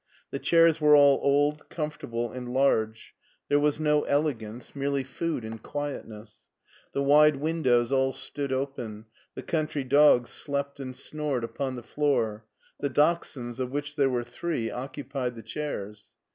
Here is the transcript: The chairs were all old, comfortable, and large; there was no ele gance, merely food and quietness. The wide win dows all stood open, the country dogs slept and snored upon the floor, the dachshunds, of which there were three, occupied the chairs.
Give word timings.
The 0.31 0.39
chairs 0.39 0.81
were 0.81 0.95
all 0.95 1.19
old, 1.21 1.69
comfortable, 1.69 2.31
and 2.31 2.51
large; 2.51 3.13
there 3.49 3.59
was 3.59 3.79
no 3.79 4.01
ele 4.05 4.33
gance, 4.33 4.75
merely 4.75 5.03
food 5.03 5.45
and 5.45 5.61
quietness. 5.61 6.47
The 6.91 7.03
wide 7.03 7.35
win 7.35 7.61
dows 7.61 7.91
all 7.91 8.11
stood 8.11 8.51
open, 8.51 9.05
the 9.35 9.43
country 9.43 9.83
dogs 9.83 10.31
slept 10.31 10.79
and 10.79 10.95
snored 10.95 11.43
upon 11.43 11.75
the 11.75 11.83
floor, 11.83 12.45
the 12.79 12.89
dachshunds, 12.89 13.59
of 13.59 13.69
which 13.69 13.95
there 13.95 14.09
were 14.09 14.23
three, 14.23 14.71
occupied 14.71 15.35
the 15.35 15.43
chairs. 15.43 16.05